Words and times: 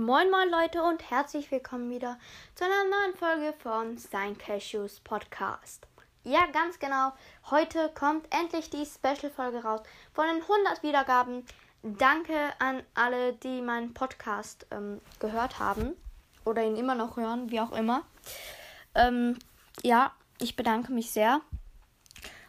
Moin 0.00 0.30
moin 0.30 0.48
Leute 0.48 0.82
und 0.82 1.10
herzlich 1.10 1.50
willkommen 1.50 1.90
wieder 1.90 2.18
zu 2.54 2.64
einer 2.64 2.84
neuen 2.84 3.14
Folge 3.14 3.52
von 3.58 3.98
Sein 3.98 4.38
Cashews 4.38 4.98
Podcast. 5.00 5.86
Ja, 6.24 6.46
ganz 6.54 6.78
genau. 6.78 7.12
Heute 7.50 7.90
kommt 7.94 8.26
endlich 8.34 8.70
die 8.70 8.86
Special-Folge 8.86 9.62
raus 9.62 9.82
von 10.14 10.24
den 10.24 10.40
100 10.40 10.82
Wiedergaben. 10.82 11.44
Danke 11.82 12.34
an 12.60 12.82
alle, 12.94 13.34
die 13.34 13.60
meinen 13.60 13.92
Podcast 13.92 14.66
ähm, 14.70 15.02
gehört 15.18 15.58
haben 15.58 15.92
oder 16.46 16.64
ihn 16.64 16.76
immer 16.76 16.94
noch 16.94 17.18
hören, 17.18 17.50
wie 17.50 17.60
auch 17.60 17.72
immer. 17.72 18.02
Ähm, 18.94 19.38
ja, 19.82 20.12
ich 20.38 20.56
bedanke 20.56 20.92
mich 20.92 21.10
sehr. 21.10 21.42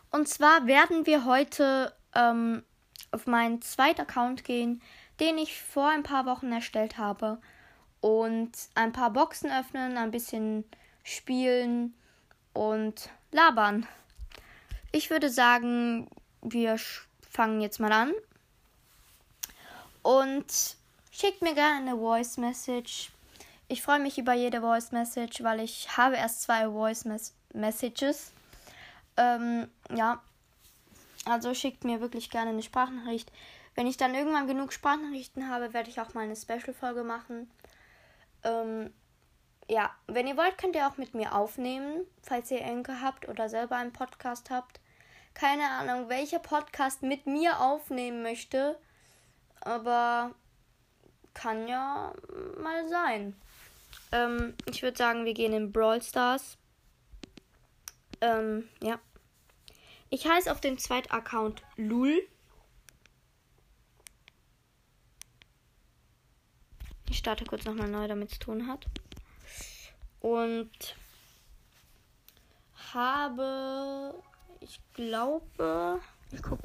Und 0.09 0.29
zwar 0.29 0.67
werden 0.67 1.05
wir 1.05 1.25
heute 1.25 1.93
ähm, 2.15 2.63
auf 3.11 3.27
meinen 3.27 3.61
zweiten 3.61 3.99
Account 3.99 4.45
gehen, 4.45 4.81
den 5.21 5.37
ich 5.37 5.61
vor 5.61 5.87
ein 5.87 6.03
paar 6.03 6.25
Wochen 6.25 6.51
erstellt 6.51 6.97
habe. 6.97 7.37
Und 8.01 8.51
ein 8.73 8.91
paar 8.91 9.11
Boxen 9.11 9.51
öffnen, 9.51 9.95
ein 9.95 10.09
bisschen 10.09 10.65
spielen 11.03 11.93
und 12.53 13.09
labern. 13.31 13.87
Ich 14.91 15.11
würde 15.11 15.29
sagen, 15.29 16.09
wir 16.41 16.77
fangen 17.29 17.61
jetzt 17.61 17.79
mal 17.79 17.91
an. 17.91 18.11
Und 20.01 20.47
schickt 21.11 21.43
mir 21.43 21.53
gerne 21.53 21.91
eine 21.91 21.97
Voice 21.97 22.37
Message. 22.37 23.11
Ich 23.67 23.83
freue 23.83 23.99
mich 23.99 24.17
über 24.17 24.33
jede 24.33 24.61
Voice 24.61 24.91
Message, 24.91 25.43
weil 25.43 25.59
ich 25.59 25.95
habe 25.95 26.15
erst 26.15 26.41
zwei 26.41 26.67
Voice 26.67 27.05
Mes 27.05 27.33
Messages. 27.53 28.31
Ähm, 29.17 29.67
ja, 29.95 30.21
also 31.25 31.53
schickt 31.53 31.83
mir 31.83 32.01
wirklich 32.01 32.31
gerne 32.31 32.49
eine 32.49 32.63
Sprachnachricht. 32.63 33.31
Wenn 33.75 33.87
ich 33.87 33.97
dann 33.97 34.15
irgendwann 34.15 34.47
genug 34.47 34.73
Sprachnachrichten 34.73 35.49
habe, 35.49 35.73
werde 35.73 35.89
ich 35.89 36.01
auch 36.01 36.13
mal 36.13 36.21
eine 36.21 36.35
Special-Folge 36.35 37.03
machen. 37.03 37.49
Ähm, 38.43 38.93
ja, 39.69 39.89
wenn 40.07 40.27
ihr 40.27 40.35
wollt, 40.35 40.57
könnt 40.57 40.75
ihr 40.75 40.87
auch 40.87 40.97
mit 40.97 41.13
mir 41.13 41.33
aufnehmen, 41.33 42.05
falls 42.21 42.51
ihr 42.51 42.61
Enke 42.61 43.01
habt 43.01 43.29
oder 43.29 43.47
selber 43.47 43.77
einen 43.77 43.93
Podcast 43.93 44.49
habt. 44.49 44.81
Keine 45.33 45.69
Ahnung, 45.69 46.09
welcher 46.09 46.39
Podcast 46.39 47.03
mit 47.03 47.25
mir 47.25 47.61
aufnehmen 47.61 48.21
möchte, 48.21 48.77
aber 49.61 50.35
kann 51.33 51.67
ja 51.67 52.13
mal 52.61 52.87
sein. 52.89 53.35
Ähm, 54.11 54.55
ich 54.65 54.83
würde 54.83 54.97
sagen, 54.97 55.23
wir 55.25 55.33
gehen 55.33 55.53
in 55.53 55.71
Brawl 55.71 56.01
Stars. 56.01 56.57
Ähm, 58.19 58.67
ja. 58.83 58.99
Ich 60.09 60.27
heiße 60.27 60.51
auf 60.51 60.59
dem 60.59 60.77
zweiten 60.77 61.11
Account 61.11 61.63
Lul. 61.77 62.21
Ich 67.11 67.17
starte 67.17 67.43
kurz 67.43 67.65
nochmal 67.65 67.89
neu, 67.89 68.07
damit 68.07 68.31
es 68.31 68.39
tun 68.39 68.67
hat. 68.67 68.85
Und 70.21 70.95
habe, 72.93 74.15
ich 74.61 74.79
glaube, 74.93 75.99
ich 76.31 76.41
gucke 76.41 76.63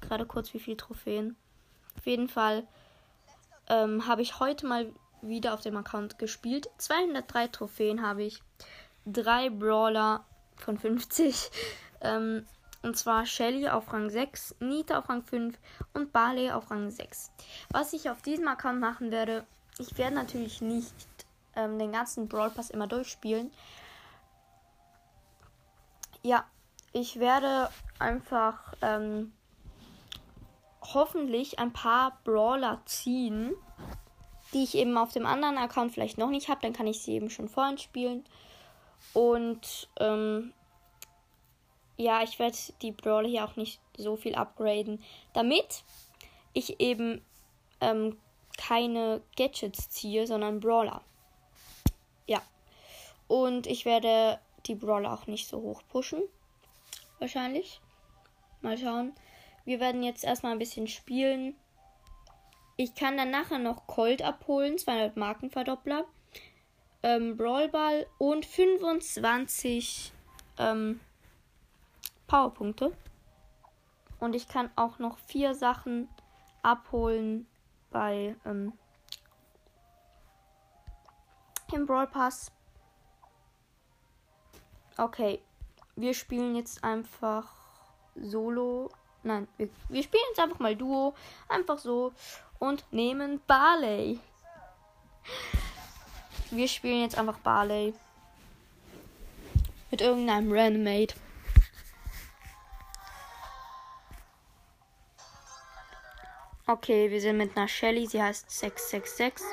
gerade 0.00 0.26
kurz, 0.26 0.52
wie 0.52 0.58
viele 0.58 0.76
Trophäen. 0.76 1.36
Auf 1.96 2.06
jeden 2.06 2.28
Fall 2.28 2.66
ähm, 3.68 4.08
habe 4.08 4.22
ich 4.22 4.40
heute 4.40 4.66
mal 4.66 4.92
wieder 5.22 5.54
auf 5.54 5.60
dem 5.60 5.76
Account 5.76 6.18
gespielt. 6.18 6.68
203 6.78 7.46
Trophäen 7.46 8.02
habe 8.02 8.24
ich. 8.24 8.42
Drei 9.06 9.48
Brawler 9.48 10.26
von 10.56 10.76
50. 10.76 11.50
Ähm, 12.00 12.44
und 12.82 12.98
zwar 12.98 13.24
Shelly 13.24 13.66
auf 13.66 13.90
Rang 13.90 14.10
6, 14.10 14.56
Nita 14.60 14.98
auf 14.98 15.08
Rang 15.08 15.22
5 15.22 15.58
und 15.94 16.12
Barley 16.12 16.50
auf 16.50 16.70
Rang 16.70 16.90
6. 16.90 17.32
Was 17.70 17.94
ich 17.94 18.10
auf 18.10 18.20
diesem 18.20 18.46
Account 18.46 18.78
machen 18.78 19.10
werde, 19.10 19.46
ich 19.78 19.96
werde 19.98 20.14
natürlich 20.14 20.60
nicht 20.60 20.94
ähm, 21.56 21.78
den 21.78 21.92
ganzen 21.92 22.28
Brawl 22.28 22.50
Pass 22.50 22.70
immer 22.70 22.86
durchspielen. 22.86 23.50
Ja, 26.22 26.44
ich 26.92 27.18
werde 27.18 27.68
einfach 27.98 28.74
ähm, 28.80 29.32
hoffentlich 30.80 31.58
ein 31.58 31.72
paar 31.72 32.18
Brawler 32.24 32.80
ziehen, 32.86 33.52
die 34.52 34.62
ich 34.62 34.74
eben 34.76 34.96
auf 34.96 35.12
dem 35.12 35.26
anderen 35.26 35.58
Account 35.58 35.92
vielleicht 35.92 36.18
noch 36.18 36.30
nicht 36.30 36.48
habe. 36.48 36.60
Dann 36.62 36.72
kann 36.72 36.86
ich 36.86 37.02
sie 37.02 37.14
eben 37.14 37.30
schon 37.30 37.48
vorhin 37.48 37.78
spielen. 37.78 38.24
Und 39.12 39.88
ähm, 39.98 40.52
ja, 41.96 42.22
ich 42.22 42.38
werde 42.38 42.56
die 42.82 42.92
Brawler 42.92 43.28
hier 43.28 43.44
auch 43.44 43.56
nicht 43.56 43.80
so 43.96 44.16
viel 44.16 44.34
upgraden, 44.34 45.02
damit 45.32 45.84
ich 46.52 46.80
eben 46.80 47.22
ähm, 47.80 48.16
keine 48.56 49.22
Gadgets 49.36 49.90
ziehe, 49.90 50.26
sondern 50.26 50.60
Brawler. 50.60 51.02
Ja. 52.26 52.42
Und 53.28 53.66
ich 53.66 53.84
werde 53.84 54.38
die 54.66 54.74
Brawler 54.74 55.12
auch 55.12 55.26
nicht 55.26 55.48
so 55.48 55.60
hoch 55.60 55.82
pushen. 55.88 56.22
Wahrscheinlich. 57.18 57.80
Mal 58.60 58.78
schauen. 58.78 59.12
Wir 59.64 59.80
werden 59.80 60.02
jetzt 60.02 60.24
erstmal 60.24 60.52
ein 60.52 60.58
bisschen 60.58 60.88
spielen. 60.88 61.54
Ich 62.76 62.94
kann 62.94 63.16
dann 63.16 63.30
nachher 63.30 63.58
noch 63.58 63.86
Colt 63.86 64.22
abholen, 64.22 64.78
200 64.78 65.16
Markenverdoppler, 65.16 66.04
ähm, 67.02 67.36
Brawlball 67.36 68.06
und 68.18 68.44
25 68.44 70.12
ähm, 70.58 71.00
Powerpunkte. 72.26 72.96
Und 74.18 74.34
ich 74.34 74.48
kann 74.48 74.70
auch 74.76 74.98
noch 74.98 75.18
vier 75.18 75.54
Sachen 75.54 76.08
abholen, 76.62 77.46
bei 77.94 78.34
ähm, 78.44 78.72
im 81.72 81.86
Brawl 81.86 82.08
Pass. 82.08 82.50
Okay, 84.98 85.40
wir 85.96 86.12
spielen 86.12 86.56
jetzt 86.56 86.82
einfach 86.82 87.52
Solo. 88.16 88.90
Nein, 89.22 89.48
wir, 89.56 89.68
wir 89.88 90.02
spielen 90.02 90.22
jetzt 90.28 90.40
einfach 90.40 90.58
mal 90.58 90.76
Duo. 90.76 91.14
Einfach 91.48 91.78
so. 91.78 92.12
Und 92.58 92.84
nehmen 92.92 93.40
Barley. 93.46 94.18
Wir 96.50 96.68
spielen 96.68 97.00
jetzt 97.00 97.16
einfach 97.16 97.38
Barley. 97.38 97.94
Mit 99.90 100.00
irgendeinem 100.00 100.52
Randomate. 100.52 101.14
Okay, 106.66 107.10
wir 107.10 107.20
sind 107.20 107.36
mit 107.36 107.56
einer 107.56 107.68
Shelly. 107.68 108.06
Sie 108.06 108.22
heißt 108.22 108.50
666. 108.50 109.44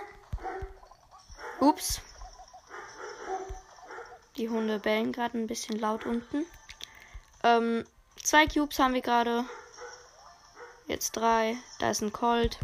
Ups. 1.60 2.02
Die 4.38 4.48
Hunde 4.48 4.80
bellen 4.80 5.12
gerade 5.12 5.38
ein 5.38 5.48
bisschen 5.48 5.78
laut 5.78 6.06
unten. 6.06 6.46
Ähm, 7.44 7.84
zwei 8.16 8.48
Cubes 8.48 8.80
haben 8.80 8.94
wir 8.94 9.02
gerade. 9.02 9.44
Jetzt 10.88 11.12
drei. 11.12 11.58
Da 11.80 11.92
ist 11.92 12.02
ein 12.02 12.14
Colt. 12.14 12.58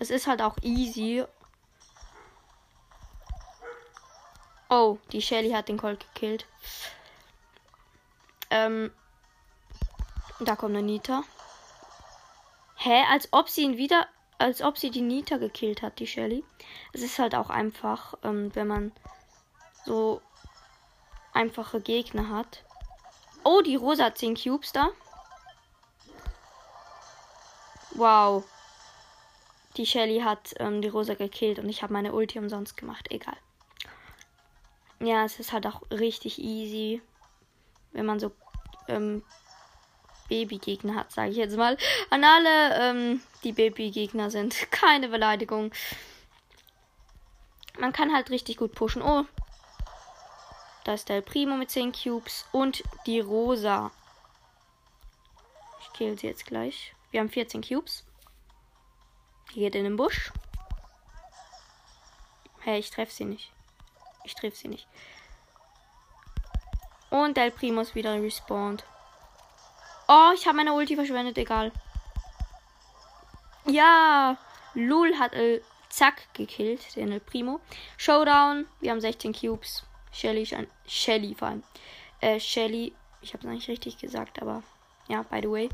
Es 0.00 0.10
ist 0.10 0.26
halt 0.26 0.42
auch 0.42 0.56
easy. 0.62 1.24
Oh, 4.68 4.98
die 5.12 5.22
Shelly 5.22 5.50
hat 5.52 5.68
den 5.68 5.78
Colt 5.78 6.04
gekillt. 6.12 6.46
Ähm, 8.50 8.90
da 10.40 10.56
kommt 10.56 10.76
eine 10.76 10.86
Nita. 10.86 11.22
Hä? 12.76 13.04
Als 13.10 13.28
ob 13.32 13.48
sie 13.48 13.62
ihn 13.62 13.76
wieder. 13.76 14.06
Als 14.38 14.62
ob 14.62 14.78
sie 14.78 14.90
die 14.90 15.00
Nita 15.00 15.36
gekillt 15.36 15.82
hat, 15.82 15.98
die 15.98 16.06
Shelly. 16.06 16.44
Es 16.92 17.02
ist 17.02 17.18
halt 17.18 17.34
auch 17.34 17.50
einfach, 17.50 18.14
ähm, 18.22 18.54
wenn 18.54 18.68
man 18.68 18.92
so 19.84 20.22
einfache 21.32 21.80
Gegner 21.80 22.28
hat. 22.28 22.62
Oh, 23.42 23.62
die 23.62 23.74
Rosa 23.74 24.04
hat 24.04 24.18
10 24.18 24.36
Cubes 24.36 24.72
da. 24.72 24.90
Wow. 27.92 28.44
Die 29.76 29.86
Shelly 29.86 30.20
hat 30.20 30.54
ähm, 30.58 30.82
die 30.82 30.88
Rosa 30.88 31.14
gekillt 31.14 31.58
und 31.58 31.68
ich 31.68 31.82
habe 31.82 31.92
meine 31.92 32.12
Ulti 32.12 32.38
umsonst 32.38 32.76
gemacht. 32.76 33.06
Egal. 33.10 33.36
Ja, 35.00 35.24
es 35.24 35.38
ist 35.40 35.52
halt 35.52 35.66
auch 35.66 35.82
richtig 35.90 36.38
easy, 36.38 37.00
wenn 37.92 38.06
man 38.06 38.18
so 38.18 38.32
ähm, 38.88 39.24
Babygegner 40.28 40.94
hat, 40.94 41.12
sage 41.12 41.30
ich 41.30 41.36
jetzt 41.36 41.56
mal. 41.56 41.76
An 42.10 42.24
alle, 42.24 42.80
ähm, 42.80 43.22
die 43.44 43.52
Babygegner 43.52 44.30
sind. 44.30 44.54
Keine 44.70 45.08
Beleidigung. 45.08 45.72
Man 47.78 47.92
kann 47.92 48.14
halt 48.14 48.30
richtig 48.30 48.58
gut 48.58 48.74
pushen. 48.74 49.02
Oh. 49.02 49.24
Da 50.84 50.94
ist 50.94 51.08
der 51.08 51.20
Primo 51.20 51.56
mit 51.56 51.70
10 51.70 51.92
Cubes. 51.92 52.46
Und 52.52 52.82
die 53.06 53.20
Rosa. 53.20 53.90
Ich 55.80 55.92
kill 55.92 56.18
sie 56.18 56.26
jetzt 56.26 56.46
gleich. 56.46 56.94
Wir 57.10 57.20
haben 57.20 57.28
14 57.28 57.62
Cubes. 57.62 58.04
Die 59.54 59.60
geht 59.60 59.74
in 59.74 59.84
den 59.84 59.96
Busch. 59.96 60.32
Hey, 62.60 62.78
ich 62.80 62.90
treffe 62.90 63.12
sie 63.12 63.24
nicht. 63.24 63.52
Ich 64.24 64.34
treffe 64.34 64.56
sie 64.56 64.68
nicht. 64.68 64.86
Und 67.10 67.36
der 67.36 67.50
Primo 67.50 67.80
ist 67.80 67.94
wieder 67.94 68.20
respawned. 68.20 68.84
Oh, 70.08 70.30
ich 70.34 70.46
habe 70.46 70.56
meine 70.56 70.72
Ulti 70.72 70.96
verschwendet, 70.96 71.36
egal. 71.36 71.70
Ja, 73.66 74.38
Lul 74.72 75.18
hat 75.18 75.34
El 75.34 75.62
Zack 75.90 76.32
gekillt, 76.32 76.96
den 76.96 77.12
El 77.12 77.20
Primo. 77.20 77.60
Showdown, 77.98 78.66
wir 78.80 78.90
haben 78.90 79.02
16 79.02 79.34
Cubes. 79.34 79.84
Shelly, 80.10 80.48
Shelly 80.86 81.34
vor 81.34 81.48
allem. 81.48 81.62
Äh, 82.20 82.40
Shelly, 82.40 82.94
ich 83.20 83.34
habe 83.34 83.46
es 83.46 83.52
nicht 83.52 83.68
richtig 83.68 83.98
gesagt, 83.98 84.40
aber 84.40 84.62
ja, 85.08 85.22
by 85.24 85.40
the 85.42 85.50
way. 85.50 85.68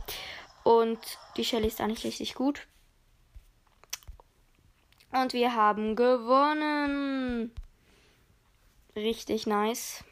Und 0.65 0.99
die 1.37 1.45
Shelly 1.45 1.69
ist 1.69 1.79
da 1.79 1.87
nicht 1.87 2.03
richtig 2.03 2.35
gut. 2.35 2.67
Und 5.13 5.33
wir 5.33 5.55
haben 5.55 5.95
gewonnen. 5.95 7.53
Richtig 8.97 9.47
nice. 9.47 10.03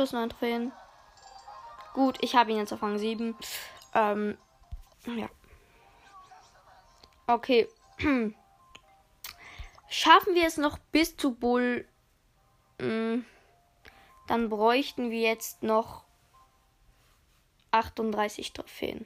Plus 0.00 0.12
9 0.12 0.30
Trophäen. 0.30 0.72
Gut, 1.92 2.16
ich 2.22 2.34
habe 2.34 2.50
ihn 2.50 2.56
jetzt 2.56 2.72
auf 2.72 2.82
Rang 2.82 2.98
7. 2.98 3.36
Ähm, 3.92 4.38
ja. 5.04 5.28
Okay. 7.26 7.68
Schaffen 9.90 10.34
wir 10.34 10.46
es 10.46 10.56
noch 10.56 10.78
bis 10.90 11.18
zu 11.18 11.34
Bull? 11.34 11.86
Hm, 12.80 13.26
dann 14.26 14.48
bräuchten 14.48 15.10
wir 15.10 15.20
jetzt 15.20 15.62
noch 15.62 16.04
38 17.70 18.54
Trophäen. 18.54 19.04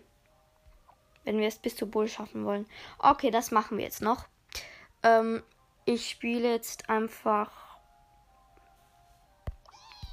Wenn 1.24 1.40
wir 1.40 1.48
es 1.48 1.58
bis 1.58 1.74
zu 1.74 1.90
Bull 1.90 2.06
schaffen 2.06 2.44
wollen. 2.44 2.68
Okay, 3.00 3.32
das 3.32 3.50
machen 3.50 3.78
wir 3.78 3.84
jetzt 3.84 4.00
noch. 4.00 4.28
Ähm, 5.02 5.42
ich 5.86 6.08
spiele 6.08 6.52
jetzt 6.52 6.88
einfach 6.88 7.50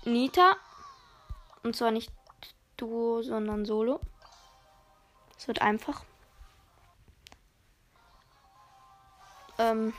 Nita. 0.05 0.57
Und 1.63 1.75
zwar 1.75 1.91
nicht 1.91 2.11
Duo, 2.77 3.21
sondern 3.21 3.65
Solo. 3.65 3.99
Es 5.37 5.47
wird 5.47 5.61
einfach. 5.61 6.03
Ähm. 9.57 9.93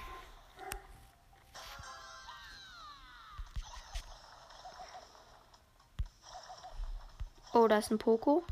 Oh, 7.53 7.69
da 7.69 7.79
ist 7.79 7.91
ein 7.91 7.99
Poco. 7.99 8.43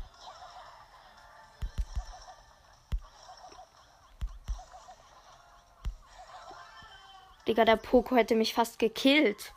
Digga, 7.47 7.65
der 7.65 7.75
Poco 7.75 8.15
hätte 8.15 8.35
mich 8.35 8.53
fast 8.53 8.79
gekillt. 8.79 9.53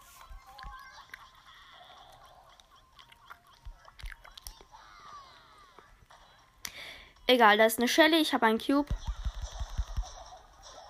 Egal, 7.34 7.58
da 7.58 7.64
ist 7.64 7.80
eine 7.80 7.88
Shelly. 7.88 8.18
Ich 8.18 8.32
habe 8.32 8.46
einen 8.46 8.60
Cube. 8.60 8.86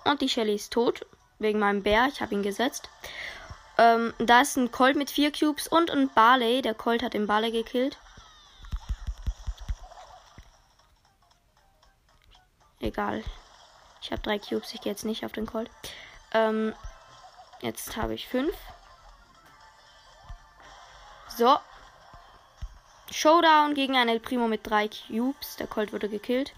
Und 0.03 0.21
die 0.21 0.29
Shelly 0.29 0.53
ist 0.53 0.71
tot. 0.71 1.03
Wegen 1.39 1.57
meinem 1.57 1.81
Bär. 1.81 2.07
Ich 2.07 2.21
habe 2.21 2.35
ihn 2.35 2.43
gesetzt. 2.43 2.87
Ähm, 3.79 4.13
da 4.19 4.41
ist 4.41 4.55
ein 4.55 4.71
Colt 4.71 4.95
mit 4.95 5.09
vier 5.09 5.31
Cubes 5.31 5.67
und 5.67 5.89
ein 5.89 6.07
Barley. 6.13 6.61
Der 6.61 6.75
Colt 6.75 7.01
hat 7.01 7.15
den 7.15 7.25
Barley 7.25 7.51
gekillt. 7.51 7.97
Egal. 12.79 13.23
Ich 14.03 14.11
habe 14.11 14.21
drei 14.21 14.37
Cubes. 14.37 14.71
Ich 14.75 14.81
gehe 14.81 14.91
jetzt 14.91 15.03
nicht 15.03 15.25
auf 15.25 15.31
den 15.31 15.47
Colt. 15.47 15.71
Ähm, 16.31 16.75
jetzt 17.61 17.97
habe 17.97 18.13
ich 18.13 18.27
fünf. 18.27 18.55
So. 21.35 21.57
Showdown 23.11 23.73
gegen 23.73 23.95
einen 23.95 24.09
El 24.09 24.19
Primo 24.19 24.47
mit 24.47 24.67
drei 24.67 24.89
Cubes. 24.89 25.55
Der 25.57 25.67
Colt 25.67 25.93
wurde 25.93 26.09
gekillt. 26.09 26.53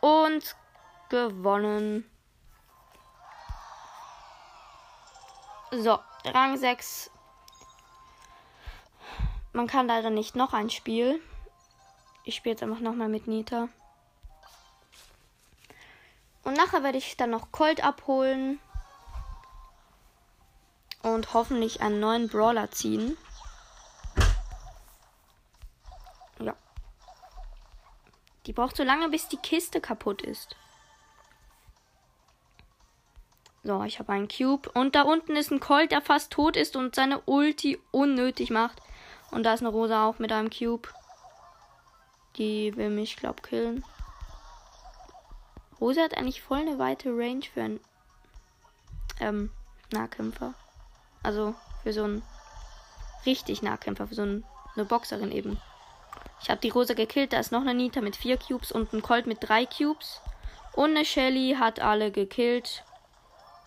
Und 0.00 0.56
gewonnen. 1.08 2.10
So, 5.70 5.98
Rang 6.24 6.56
6 6.56 7.10
man 9.54 9.68
kann 9.68 9.86
leider 9.86 10.10
nicht 10.10 10.34
noch 10.34 10.52
ein 10.52 10.68
Spiel. 10.68 11.20
Ich 12.24 12.34
spiele 12.34 12.54
jetzt 12.54 12.62
einfach 12.64 12.80
nochmal 12.80 13.08
mit 13.08 13.28
Nita. 13.28 13.68
Und 16.44 16.54
nachher 16.54 16.82
werde 16.82 16.98
ich 16.98 17.16
dann 17.16 17.30
noch 17.30 17.50
Colt 17.52 17.82
abholen. 17.82 18.60
Und 21.02 21.34
hoffentlich 21.34 21.80
einen 21.80 22.00
neuen 22.00 22.28
Brawler 22.28 22.70
ziehen. 22.70 23.16
Ja. 26.38 26.54
Die 28.46 28.52
braucht 28.52 28.76
so 28.76 28.84
lange, 28.84 29.08
bis 29.08 29.28
die 29.28 29.36
Kiste 29.36 29.80
kaputt 29.80 30.22
ist. 30.22 30.56
So, 33.62 33.82
ich 33.82 33.98
habe 33.98 34.12
einen 34.12 34.28
Cube. 34.28 34.70
Und 34.74 34.94
da 34.94 35.02
unten 35.02 35.36
ist 35.36 35.50
ein 35.50 35.60
Colt, 35.60 35.92
der 35.92 36.02
fast 36.02 36.30
tot 36.30 36.56
ist 36.56 36.76
und 36.76 36.94
seine 36.94 37.20
Ulti 37.22 37.80
unnötig 37.90 38.50
macht. 38.50 38.80
Und 39.30 39.44
da 39.44 39.54
ist 39.54 39.60
eine 39.60 39.70
Rosa 39.70 40.06
auch 40.06 40.18
mit 40.18 40.32
einem 40.32 40.50
Cube. 40.50 40.88
Die 42.36 42.76
will 42.76 42.90
mich, 42.90 43.16
glaub, 43.16 43.42
killen. 43.42 43.84
Rosa 45.84 46.00
hat 46.00 46.16
eigentlich 46.16 46.40
voll 46.40 46.60
eine 46.60 46.78
weite 46.78 47.10
Range 47.10 47.42
für 47.42 47.62
einen 47.62 47.80
ähm, 49.20 49.50
Nahkämpfer. 49.92 50.54
Also 51.22 51.54
für 51.82 51.92
so 51.92 52.04
einen 52.04 52.22
richtig 53.26 53.60
Nahkämpfer, 53.60 54.08
für 54.08 54.14
so 54.14 54.22
einen, 54.22 54.44
eine 54.76 54.86
Boxerin 54.86 55.30
eben. 55.30 55.60
Ich 56.40 56.48
habe 56.48 56.62
die 56.62 56.70
Rosa 56.70 56.94
gekillt. 56.94 57.34
Da 57.34 57.38
ist 57.38 57.52
noch 57.52 57.60
eine 57.60 57.74
Nita 57.74 58.00
mit 58.00 58.16
vier 58.16 58.38
Cubes 58.38 58.72
und 58.72 58.94
ein 58.94 59.02
Colt 59.02 59.26
mit 59.26 59.46
drei 59.46 59.66
Cubes. 59.66 60.22
Und 60.72 60.92
eine 60.92 61.04
Shelly 61.04 61.56
hat 61.60 61.80
alle 61.80 62.10
gekillt. 62.10 62.82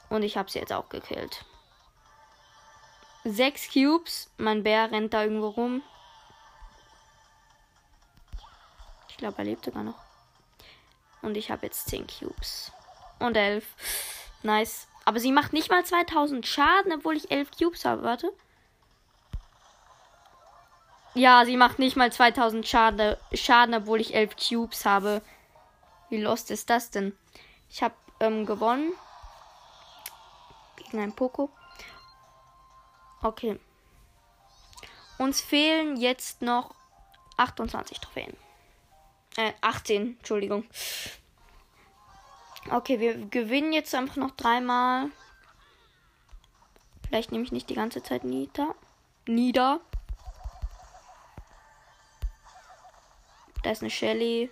Und 0.10 0.24
ich 0.24 0.38
habe 0.38 0.50
sie 0.50 0.58
jetzt 0.58 0.74
auch 0.74 0.90
gekillt. 0.90 1.46
Sechs 3.26 3.72
Cubes. 3.72 4.32
Mein 4.38 4.64
Bär 4.64 4.90
rennt 4.90 5.14
da 5.14 5.22
irgendwo 5.22 5.50
rum. 5.50 5.84
Ich 9.08 9.18
glaube, 9.18 9.38
er 9.38 9.44
lebt 9.44 9.66
sogar 9.66 9.84
noch. 9.84 10.07
Und 11.28 11.36
ich 11.36 11.52
habe 11.52 11.66
jetzt 11.66 11.90
zehn 11.90 12.08
Cubes. 12.08 12.72
Und 13.20 13.36
elf. 13.36 13.66
Nice. 14.44 14.88
Aber 15.04 15.20
sie 15.20 15.34
macht 15.34 15.52
nicht 15.52 15.70
mal 15.70 15.84
2000 15.84 16.48
Schaden, 16.48 16.94
obwohl 16.94 17.18
ich 17.18 17.32
elf 17.32 17.52
Cubes 17.52 17.84
habe. 17.84 18.04
Warte. 18.04 18.32
Ja, 21.16 21.44
sie 21.44 21.58
macht 21.58 21.80
nicht 21.80 21.98
mal 21.98 22.14
2000 22.14 22.66
Schaden, 22.66 23.18
Schaden 23.34 23.76
obwohl 23.76 24.00
ich 24.00 24.16
elf 24.16 24.38
Cubes 24.38 24.86
habe. 24.86 25.22
Wie 26.10 26.22
lost 26.22 26.50
ist 26.50 26.70
das 26.70 26.92
denn? 26.92 27.12
Ich 27.70 27.84
habe 27.84 27.96
ähm, 28.22 28.46
gewonnen. 28.46 28.94
Gegen 30.78 31.02
ein 31.02 31.14
Poco. 31.14 31.50
Okay. 33.22 33.60
Uns 35.18 35.42
fehlen 35.42 35.98
jetzt 35.98 36.42
noch 36.42 36.74
28 37.36 38.00
Trophäen. 38.00 38.38
Äh, 39.38 39.54
18, 39.62 40.18
Entschuldigung. 40.18 40.66
Okay, 42.72 43.00
wir 43.00 43.18
gewinnen 43.28 43.72
jetzt 43.72 43.94
einfach 43.94 44.16
noch 44.16 44.32
dreimal. 44.32 45.12
Vielleicht 47.06 47.32
nehme 47.32 47.44
ich 47.44 47.52
nicht 47.52 47.70
die 47.70 47.76
ganze 47.76 48.02
Zeit 48.02 48.24
nieder. 48.24 48.76
Nieder. 49.28 49.80
Da 53.64 53.70
ist 53.70 53.82
eine 53.82 53.92
Shelly. 53.92 54.50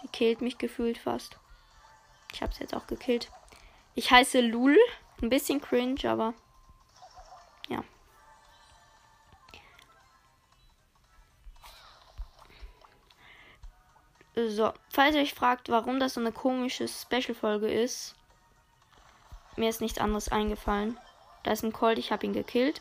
Sie 0.00 0.08
killt 0.08 0.40
mich 0.40 0.56
gefühlt 0.56 0.96
fast. 0.96 1.38
Ich 2.32 2.42
habe 2.42 2.54
sie 2.54 2.60
jetzt 2.60 2.74
auch 2.74 2.86
gekillt. 2.86 3.30
Ich 3.96 4.10
heiße 4.10 4.40
Lul. 4.40 4.78
Ein 5.20 5.30
bisschen 5.30 5.60
cringe, 5.60 6.08
aber 6.08 6.32
So, 14.34 14.72
falls 14.90 15.14
ihr 15.14 15.22
euch 15.22 15.34
fragt, 15.34 15.68
warum 15.68 15.98
das 15.98 16.14
so 16.14 16.20
eine 16.20 16.32
komische 16.32 16.86
Special-Folge 16.86 17.70
ist, 17.70 18.14
mir 19.56 19.68
ist 19.68 19.80
nichts 19.80 19.98
anderes 19.98 20.30
eingefallen. 20.30 20.96
Da 21.42 21.52
ist 21.52 21.64
ein 21.64 21.72
Colt, 21.72 21.98
ich 21.98 22.12
habe 22.12 22.26
ihn 22.26 22.32
gekillt. 22.32 22.80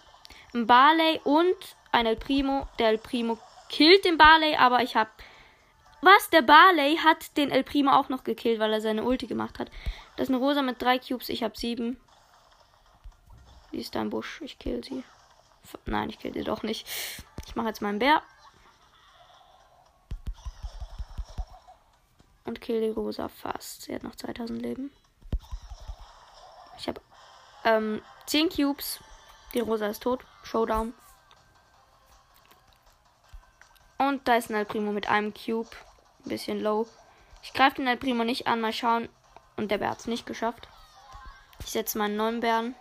Ein 0.54 0.68
Barley 0.68 1.20
und 1.24 1.56
ein 1.92 2.06
El 2.06 2.16
Primo. 2.16 2.68
Der 2.78 2.90
El 2.90 2.98
Primo 2.98 3.40
killt 3.70 4.06
den 4.06 4.18
Barley, 4.18 4.56
aber 4.56 4.84
ich 4.84 4.96
habe. 4.96 5.10
Was? 6.02 6.30
Der 6.30 6.42
Barley 6.42 6.98
hat 6.98 7.36
den 7.36 7.52
El 7.52 7.64
Primo 7.64 7.92
auch 7.92 8.10
noch 8.10 8.24
gekillt, 8.24 8.60
weil 8.60 8.72
er 8.72 8.82
seine 8.82 9.04
Ulti 9.04 9.28
gemacht 9.28 9.60
hat. 9.60 9.70
Das 10.16 10.30
ist 10.30 10.36
eine 10.36 10.44
Rosa 10.44 10.62
mit 10.62 10.82
drei 10.82 11.00
Cubes, 11.00 11.30
ich 11.30 11.44
habe 11.44 11.58
sieben. 11.58 12.00
Sie 13.72 13.80
ist 13.80 13.96
da 13.96 14.04
Busch. 14.04 14.42
Ich 14.42 14.60
kill 14.60 14.84
sie. 14.84 15.04
Nein, 15.86 16.10
ich 16.10 16.20
kill 16.20 16.34
sie 16.34 16.44
doch 16.44 16.64
nicht. 16.64 16.88
Ich 17.46 17.56
mache 17.56 17.68
jetzt 17.68 17.82
meinen 17.82 18.00
Bär. 18.00 18.22
Und 22.50 22.62
kill 22.62 22.82
die 22.82 22.90
Rosa 22.90 23.28
fast. 23.28 23.84
Sie 23.84 23.94
hat 23.94 24.02
noch 24.02 24.16
2000 24.16 24.60
Leben. 24.60 24.90
Ich 26.80 26.88
habe 26.88 27.00
Ähm, 27.64 28.02
10 28.26 28.50
Cubes. 28.50 29.00
Die 29.54 29.60
Rosa 29.60 29.86
ist 29.86 30.02
tot. 30.02 30.26
Showdown. 30.42 30.96
Und 34.00 34.28
da 34.28 34.38
ist 34.38 34.50
ein 34.50 34.56
El 34.56 34.66
Primo 34.66 34.92
mit 34.92 35.10
einem 35.10 35.32
Cube. 35.32 35.70
Ein 36.26 36.30
bisschen 36.30 36.60
low. 36.60 36.88
Ich 37.44 37.54
greife 37.54 37.76
den 37.76 37.86
El 37.86 37.98
Primo 37.98 38.24
nicht 38.24 38.48
an. 38.48 38.62
Mal 38.62 38.74
schauen. 38.74 39.10
Und 39.56 39.70
der 39.70 39.78
Bär 39.78 39.92
hat 39.92 40.00
es 40.00 40.08
nicht 40.08 40.26
geschafft. 40.26 40.68
Ich 41.60 41.68
setze 41.70 42.00
meinen 42.00 42.16
neuen 42.16 42.40
Bären. 42.40 42.74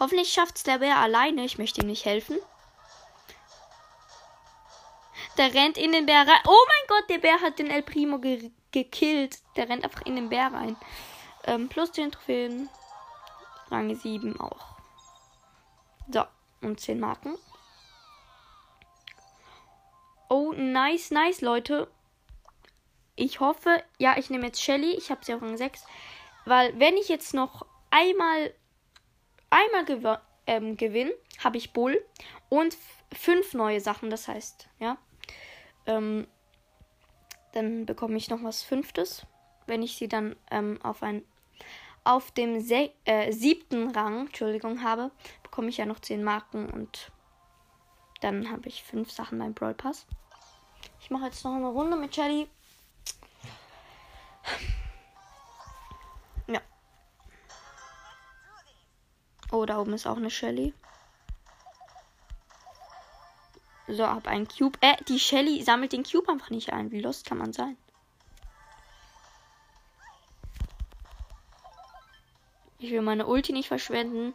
Hoffentlich 0.00 0.32
schafft 0.32 0.56
es 0.56 0.64
der 0.64 0.78
Bär 0.78 0.96
alleine. 0.96 1.44
Ich 1.44 1.58
möchte 1.58 1.82
ihm 1.82 1.86
nicht 1.86 2.04
helfen. 2.04 2.38
Der 5.36 5.52
rennt 5.52 5.78
in 5.78 5.92
den 5.92 6.06
Bär 6.06 6.20
rein. 6.20 6.40
Oh 6.46 6.66
mein 6.66 6.86
Gott, 6.88 7.10
der 7.10 7.18
Bär 7.18 7.40
hat 7.40 7.58
den 7.58 7.70
El 7.70 7.82
Primo 7.82 8.18
ge 8.18 8.50
gekillt. 8.70 9.38
Der 9.56 9.68
rennt 9.68 9.84
einfach 9.84 10.02
in 10.02 10.16
den 10.16 10.28
Bär 10.28 10.52
rein. 10.52 10.76
Ähm, 11.44 11.68
plus 11.68 11.92
10 11.92 12.12
Trophäen. 12.12 12.68
Rang 13.70 13.94
7 13.94 14.38
auch. 14.40 14.76
So, 16.08 16.24
und 16.60 16.80
10 16.80 17.00
Marken. 17.00 17.36
Oh, 20.28 20.52
nice, 20.52 21.10
nice, 21.10 21.40
Leute. 21.40 21.88
Ich 23.16 23.40
hoffe, 23.40 23.82
ja, 23.98 24.16
ich 24.16 24.30
nehme 24.30 24.46
jetzt 24.46 24.62
Shelly. 24.62 24.92
Ich 24.92 25.10
habe 25.10 25.24
sie 25.24 25.34
auf 25.34 25.42
Rang 25.42 25.56
6. 25.56 25.84
Weil, 26.44 26.78
wenn 26.78 26.96
ich 26.96 27.08
jetzt 27.08 27.34
noch 27.34 27.66
einmal, 27.90 28.54
einmal 29.50 29.84
gew 29.84 30.16
ähm, 30.46 30.76
gewinne, 30.76 31.14
habe 31.42 31.56
ich 31.56 31.72
Bull 31.72 32.04
und 32.48 32.76
fünf 33.12 33.54
neue 33.54 33.80
Sachen. 33.80 34.10
Das 34.10 34.28
heißt, 34.28 34.68
ja. 34.78 34.98
Ähm, 35.86 36.26
dann 37.52 37.86
bekomme 37.86 38.16
ich 38.16 38.30
noch 38.30 38.42
was 38.42 38.62
Fünftes. 38.62 39.26
Wenn 39.66 39.82
ich 39.82 39.96
sie 39.96 40.08
dann 40.08 40.36
ähm, 40.50 40.78
auf 40.82 41.02
ein 41.02 41.22
auf 42.04 42.30
dem 42.32 42.60
Se 42.60 42.90
äh, 43.06 43.32
siebten 43.32 43.90
Rang, 43.90 44.26
Entschuldigung, 44.26 44.82
habe, 44.82 45.10
bekomme 45.42 45.68
ich 45.68 45.78
ja 45.78 45.86
noch 45.86 46.00
10 46.00 46.22
Marken 46.22 46.68
und 46.68 47.10
dann 48.20 48.50
habe 48.50 48.68
ich 48.68 48.84
fünf 48.84 49.10
Sachen 49.10 49.38
beim 49.38 49.54
Brawl 49.54 49.74
Pass. 49.74 50.06
Ich 51.00 51.10
mache 51.10 51.24
jetzt 51.24 51.44
noch 51.44 51.54
eine 51.54 51.68
Runde 51.68 51.96
mit 51.96 52.14
Shelly. 52.14 52.46
Ja. 56.46 56.60
Oh, 59.50 59.64
da 59.64 59.78
oben 59.78 59.94
ist 59.94 60.06
auch 60.06 60.16
eine 60.16 60.30
Shelly. 60.30 60.74
So, 63.94 64.08
hab 64.08 64.26
einen 64.26 64.48
Cube. 64.48 64.76
Äh, 64.80 64.96
die 65.04 65.20
Shelly 65.20 65.62
sammelt 65.62 65.92
den 65.92 66.02
Cube 66.02 66.28
einfach 66.28 66.50
nicht 66.50 66.72
ein. 66.72 66.90
Wie 66.90 67.00
lost 67.00 67.26
kann 67.26 67.38
man 67.38 67.52
sein? 67.52 67.76
Ich 72.80 72.90
will 72.90 73.02
meine 73.02 73.26
Ulti 73.26 73.52
nicht 73.52 73.68
verschwenden. 73.68 74.34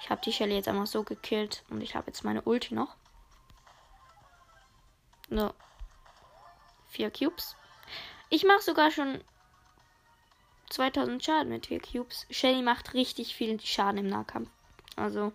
Ich 0.00 0.10
habe 0.10 0.20
die 0.24 0.32
Shelly 0.32 0.54
jetzt 0.54 0.68
einfach 0.68 0.86
so 0.86 1.02
gekillt 1.02 1.64
und 1.70 1.80
ich 1.80 1.96
habe 1.96 2.06
jetzt 2.06 2.22
meine 2.22 2.42
Ulti 2.42 2.74
noch. 2.74 2.94
So. 5.28 5.52
Vier 6.88 7.10
Cubes. 7.10 7.56
Ich 8.30 8.44
mache 8.44 8.62
sogar 8.62 8.92
schon 8.92 9.24
2000 10.70 11.24
Schaden 11.24 11.48
mit 11.48 11.66
vier 11.66 11.80
Cubes. 11.80 12.26
Shelly 12.30 12.62
macht 12.62 12.94
richtig 12.94 13.34
viel 13.34 13.60
Schaden 13.60 13.98
im 13.98 14.06
Nahkampf. 14.06 14.50
Also. 14.94 15.32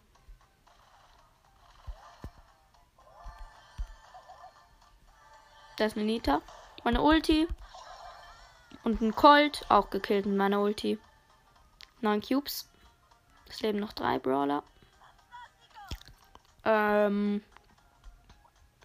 Da 5.79 5.85
ist 5.85 5.95
eine 5.95 6.05
Nita. 6.05 6.41
Meine 6.83 7.01
Ulti. 7.01 7.47
Und 8.83 8.99
ein 8.99 9.15
Colt. 9.15 9.65
Auch 9.69 9.89
gekillt 9.89 10.25
mit 10.25 10.35
meiner 10.35 10.59
Ulti. 10.59 10.99
9 12.01 12.19
Cubes. 12.19 12.69
Es 13.47 13.61
leben 13.61 13.79
noch 13.79 13.93
drei 13.93 14.19
Brawler. 14.19 14.61
Ähm, 16.65 17.41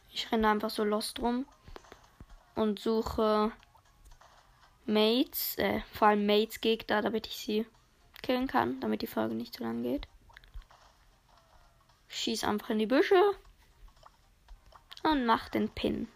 ich 0.08 0.30
renne 0.30 0.48
einfach 0.48 0.70
so 0.70 0.84
lost 0.84 1.18
rum 1.18 1.46
und 2.54 2.78
suche 2.78 3.50
Mates, 4.86 5.58
äh, 5.58 5.80
vor 5.92 6.08
allem 6.08 6.26
Mates 6.26 6.60
Gegner, 6.60 7.02
damit 7.02 7.26
ich 7.26 7.36
sie 7.36 7.66
killen 8.22 8.46
kann, 8.46 8.78
damit 8.80 9.02
die 9.02 9.08
Folge 9.08 9.34
nicht 9.34 9.54
zu 9.54 9.64
lang 9.64 9.82
geht. 9.82 10.06
Schieß 12.06 12.44
einfach 12.44 12.70
in 12.70 12.78
die 12.78 12.86
Büsche 12.86 13.20
und 15.02 15.26
mach 15.26 15.48
den 15.48 15.68
Pin. 15.68 16.06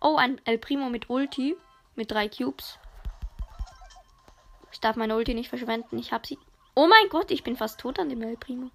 Oh, 0.00 0.16
ein 0.16 0.40
El 0.46 0.58
Primo 0.58 0.88
mit 0.88 1.10
Ulti 1.10 1.56
mit 1.94 2.10
drei 2.10 2.28
Cubes. 2.28 2.78
Ich 4.72 4.80
darf 4.80 4.96
meine 4.96 5.14
Ulti 5.14 5.34
nicht 5.34 5.50
verschwenden. 5.50 5.98
Ich 5.98 6.12
hab 6.12 6.26
sie. 6.26 6.38
Oh 6.74 6.86
mein 6.86 7.08
Gott, 7.10 7.30
ich 7.30 7.42
bin 7.42 7.56
fast 7.56 7.80
tot 7.80 7.98
an 7.98 8.08
dem 8.08 8.22
El 8.22 8.38
Primo. 8.38 8.70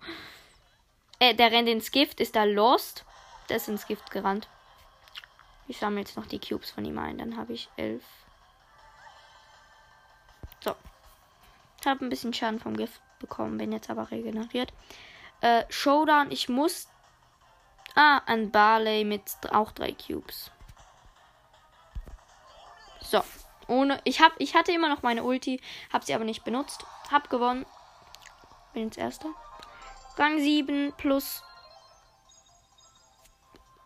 Äh, 1.20 1.34
der 1.34 1.52
rennt 1.52 1.68
ins 1.68 1.90
Gift. 1.90 2.20
Ist 2.20 2.36
da 2.36 2.44
lost? 2.44 3.06
Der 3.50 3.58
ist 3.58 3.68
ins 3.68 3.88
Gift 3.88 4.12
gerannt. 4.12 4.48
Ich 5.68 5.80
sammle 5.80 6.02
jetzt 6.02 6.16
noch 6.16 6.28
die 6.28 6.40
Cubes 6.40 6.70
von 6.70 6.86
ihm 6.86 7.00
ein. 7.00 7.18
Dann 7.18 7.38
habe 7.38 7.54
ich 7.54 7.70
elf. 7.76 8.04
So. 10.64 10.76
Ich 11.82 11.88
habe 11.88 12.06
ein 12.06 12.10
bisschen 12.10 12.34
Schaden 12.36 12.60
vom 12.60 12.78
Gift 12.78 13.02
bekommen. 13.18 13.58
Bin 13.58 13.72
jetzt 13.72 13.90
aber 13.90 14.12
regeneriert. 14.12 14.74
Äh, 15.42 15.64
Showdown. 15.70 16.30
Ich 16.30 16.50
muss. 16.50 16.88
Ah, 17.96 18.22
ein 18.28 18.52
Barley 18.52 19.06
mit 19.06 19.24
auch 19.52 19.72
drei 19.72 19.94
Cubes. 19.94 20.52
So. 23.06 23.24
Ohne. 23.68 24.00
Ich 24.04 24.22
hab, 24.22 24.34
ich 24.40 24.56
hatte 24.56 24.72
immer 24.72 24.90
noch 24.90 25.02
meine 25.02 25.24
Ulti, 25.24 25.60
habe 25.92 26.06
sie 26.06 26.14
aber 26.14 26.24
nicht 26.24 26.44
benutzt. 26.44 26.86
Hab 27.12 27.30
gewonnen. 27.30 27.66
Bin 28.74 28.86
jetzt 28.86 28.98
erster. 28.98 29.30
Rang 30.18 30.40
7 30.40 30.94
plus 30.98 31.44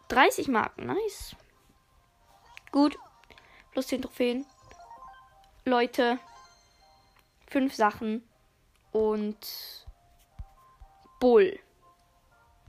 30 0.09 0.47
Marken. 0.47 0.87
Nice. 0.87 1.35
Gut. 2.71 2.97
Plus 3.71 3.87
10 3.87 4.01
Trophäen. 4.01 4.45
Leute. 5.65 6.19
5 7.47 7.73
Sachen. 7.73 8.27
Und 8.91 9.85
Bull. 11.19 11.59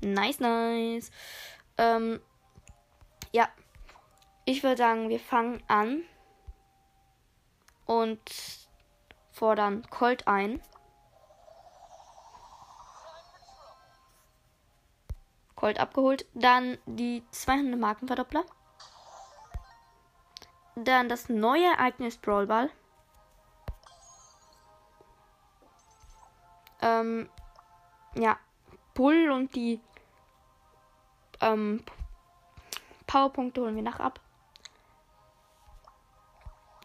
Nice, 0.00 0.40
nice. 0.40 1.10
Ähm, 1.78 2.20
ja. 3.32 3.48
Ich 4.44 4.62
würde 4.62 4.76
sagen, 4.76 5.08
wir 5.08 5.20
fangen 5.20 5.62
an 5.68 6.02
und 7.90 8.20
fordern 9.32 9.82
Colt 9.90 10.28
ein. 10.28 10.62
Colt 15.56 15.80
abgeholt. 15.80 16.24
Dann 16.34 16.78
die 16.86 17.24
200 17.32 17.80
Markenverdoppler. 17.80 18.44
Dann 20.76 21.08
das 21.08 21.28
neue 21.28 21.64
Ereignis 21.64 22.16
Brawlball. 22.16 22.70
Ähm, 26.80 27.28
ja, 28.14 28.38
Bull 28.94 29.30
und 29.32 29.52
die 29.56 29.80
ähm, 31.40 31.84
Powerpunkte 33.08 33.62
holen 33.62 33.74
wir 33.74 33.82
nach 33.82 33.98
ab. 33.98 34.20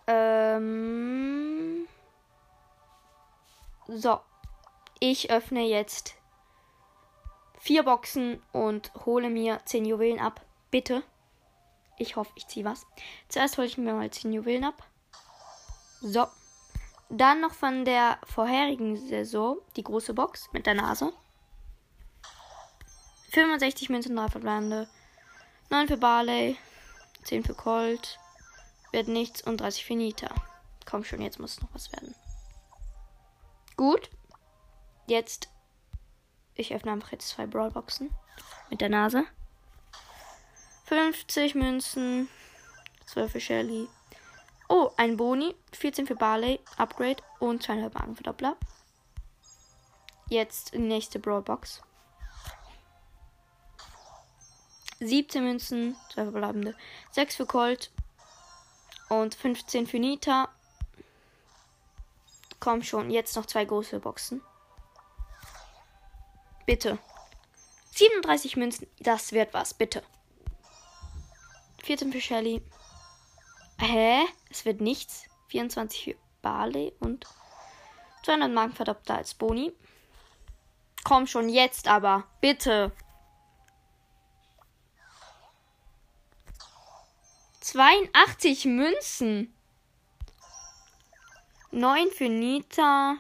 Ähm 0.08 1.88
so. 3.88 4.20
Ich 5.00 5.30
öffne 5.30 5.64
jetzt 5.64 6.16
vier 7.60 7.84
Boxen 7.84 8.42
und 8.52 8.92
hole 9.06 9.30
mir 9.30 9.60
zehn 9.66 9.86
Juwelen 9.86 10.20
ab. 10.20 10.42
Bitte. 10.72 11.04
Ich 11.98 12.16
hoffe, 12.16 12.32
ich 12.36 12.48
ziehe 12.48 12.66
was. 12.66 12.86
Zuerst 13.30 13.58
hole 13.58 13.68
ich 13.68 13.78
mir 13.78 13.94
mal 13.94 14.12
zehn 14.12 14.34
Juwelen 14.34 14.64
ab. 14.64 14.84
So. 16.02 16.28
Dann 17.10 17.42
noch 17.42 17.54
von 17.54 17.86
der 17.86 18.18
vorherigen 18.24 18.98
Saison 18.98 19.58
die 19.76 19.84
große 19.84 20.14
Box 20.14 20.50
mit 20.54 20.66
der 20.66 20.74
Nase. 20.74 21.14
65 23.32 23.90
Münzen, 23.90 24.16
3 24.16 24.30
verbleibende. 24.30 24.88
9 25.70 25.88
für 25.88 25.98
Barley. 25.98 26.58
10 27.24 27.44
für 27.44 27.54
Colt 27.54 28.20
wird 28.92 29.08
nichts 29.08 29.42
und 29.42 29.62
30 29.62 29.86
Finita. 29.86 30.34
Komm 30.86 31.04
schon, 31.04 31.22
jetzt 31.22 31.40
muss 31.40 31.62
noch 31.62 31.74
was 31.74 31.92
werden. 31.92 32.16
Gut. 33.76 34.10
Jetzt. 35.08 35.50
Ich 36.54 36.74
öffne 36.74 36.92
einfach 36.92 37.12
jetzt 37.12 37.30
zwei 37.30 37.46
Brawlboxen. 37.46 38.10
Mit 38.70 38.82
der 38.82 38.90
Nase. 38.90 39.26
50 40.86 41.56
Münzen. 41.56 42.30
12 43.08 43.32
für 43.32 43.40
Shelly. 43.40 43.88
Oh, 44.70 44.92
ein 44.98 45.18
Boni. 45.18 45.56
14 45.74 46.08
für 46.08 46.16
Barley. 46.16 46.60
Upgrade. 46.78 47.22
Und 47.40 47.64
200 47.64 47.94
Magen 47.94 48.16
für 48.16 48.24
Doppler. 48.24 48.56
Jetzt 50.30 50.74
die 50.74 50.80
nächste 50.80 51.20
Brawlbox. 51.20 51.82
17 55.00 55.44
Münzen, 55.44 55.96
2 56.14 56.24
verbleibende. 56.24 56.76
6 57.12 57.36
für 57.36 57.46
Colt, 57.46 57.92
und 59.10 59.36
15 59.36 59.88
für 59.88 60.00
Nita. 60.00 60.50
Komm 62.60 62.84
schon, 62.84 63.12
jetzt 63.12 63.36
noch 63.36 63.46
zwei 63.46 63.66
große 63.66 64.00
Boxen. 64.00 64.42
Bitte. 66.66 66.98
37 67.92 68.58
Münzen. 68.58 68.88
Das 69.00 69.32
wird 69.32 69.54
was. 69.54 69.74
Bitte. 69.74 70.04
14 71.84 72.12
für 72.12 72.22
Shelly. 72.22 72.62
Hä? 73.80 74.22
Es 74.50 74.66
wird 74.66 74.82
nichts. 74.82 75.26
24 75.50 76.04
für 76.04 76.16
Barley 76.42 76.94
und 77.00 77.28
200 78.24 78.52
Marken 78.52 78.96
als 79.10 79.36
Boni. 79.36 79.72
Komm 81.04 81.28
schon, 81.28 81.50
jetzt 81.50 81.88
aber. 81.88 82.26
Bitte. 82.42 82.92
82 87.66 88.66
Münzen. 88.66 89.52
9 91.72 92.12
für 92.12 92.30
Nita. 92.30 93.18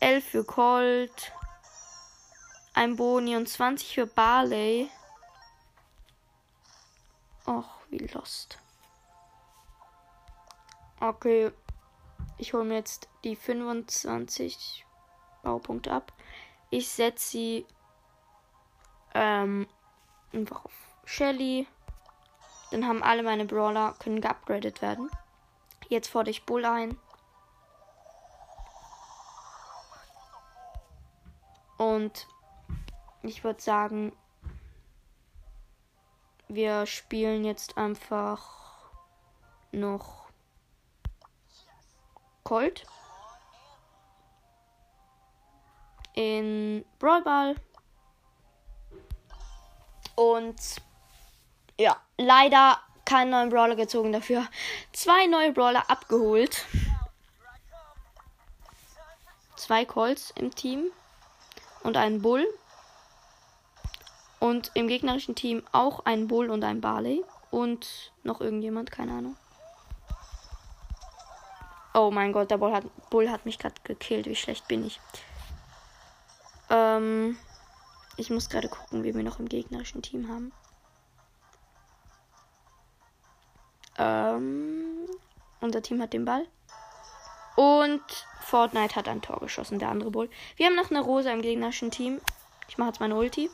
11 0.00 0.24
für 0.24 0.44
Colt. 0.44 1.32
Ein 2.74 2.96
Boni 2.96 3.36
und 3.36 3.48
20 3.48 3.94
für 3.94 4.06
Barley. 4.06 4.90
Och, 7.46 7.68
wie 7.90 7.98
lost. 8.08 8.58
Okay. 10.98 11.52
Ich 12.38 12.54
hole 12.54 12.64
mir 12.64 12.74
jetzt 12.74 13.08
die 13.22 13.36
25 13.36 14.84
Baupunkte 15.44 15.92
ab. 15.92 16.12
Ich 16.70 16.88
setze 16.88 17.30
sie 17.30 17.66
ähm, 19.14 19.68
einfach 20.32 20.64
auf 20.64 20.72
Shelly. 21.04 21.68
Dann 22.70 22.86
haben 22.86 23.02
alle 23.02 23.22
meine 23.22 23.44
Brawler 23.44 23.94
können 23.98 24.20
geupgradet 24.20 24.80
werden. 24.80 25.10
Jetzt 25.88 26.08
fordere 26.08 26.30
ich 26.30 26.46
Bull 26.46 26.64
ein. 26.64 26.96
Und 31.78 32.28
ich 33.22 33.42
würde 33.42 33.60
sagen, 33.60 34.12
wir 36.48 36.86
spielen 36.86 37.44
jetzt 37.44 37.76
einfach 37.76 38.80
noch 39.72 40.28
Colt 42.44 42.84
in 46.14 46.84
Brawl 46.98 47.22
Ball. 47.22 47.56
Und 50.16 50.82
ja, 51.80 51.96
leider 52.18 52.78
keinen 53.06 53.30
neuen 53.30 53.48
Brawler 53.48 53.74
gezogen, 53.74 54.12
dafür 54.12 54.46
zwei 54.92 55.26
neue 55.26 55.52
Brawler 55.52 55.88
abgeholt. 55.88 56.66
Zwei 59.56 59.84
Colts 59.84 60.32
im 60.36 60.54
Team 60.54 60.90
und 61.82 61.96
einen 61.96 62.20
Bull. 62.22 62.46
Und 64.38 64.70
im 64.74 64.88
gegnerischen 64.88 65.34
Team 65.34 65.62
auch 65.72 66.04
ein 66.06 66.28
Bull 66.28 66.50
und 66.50 66.64
ein 66.64 66.80
Barley. 66.80 67.24
Und 67.50 68.12
noch 68.22 68.40
irgendjemand, 68.40 68.90
keine 68.90 69.12
Ahnung. 69.12 69.36
Oh 71.92 72.10
mein 72.10 72.32
Gott, 72.32 72.50
der 72.50 72.58
Bull 72.58 72.72
hat, 72.72 72.84
Bull 73.10 73.30
hat 73.30 73.44
mich 73.44 73.58
gerade 73.58 73.74
gekillt. 73.84 74.26
Wie 74.26 74.36
schlecht 74.36 74.68
bin 74.68 74.86
ich? 74.86 75.00
Ähm, 76.70 77.36
ich 78.16 78.30
muss 78.30 78.48
gerade 78.48 78.68
gucken, 78.68 79.02
wie 79.02 79.14
wir 79.14 79.22
noch 79.22 79.40
im 79.40 79.48
gegnerischen 79.48 80.00
Team 80.00 80.28
haben. 80.28 80.52
Ähm, 84.40 85.08
unser 85.60 85.82
Team 85.82 86.00
hat 86.00 86.12
den 86.12 86.24
Ball. 86.24 86.46
Und 87.56 88.02
Fortnite 88.40 88.96
hat 88.96 89.08
ein 89.08 89.22
Tor 89.22 89.38
geschossen, 89.40 89.78
der 89.78 89.90
andere 89.90 90.10
Bull. 90.10 90.30
Wir 90.56 90.66
haben 90.66 90.76
noch 90.76 90.90
eine 90.90 91.00
Rose 91.00 91.30
im 91.30 91.42
gegnerischen 91.42 91.90
Team. 91.90 92.20
Ich 92.68 92.78
mache 92.78 92.88
jetzt 92.90 93.00
meine 93.00 93.16
Ulti. 93.16 93.50